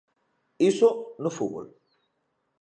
[0.71, 0.89] Iso
[1.21, 1.65] no fútbol.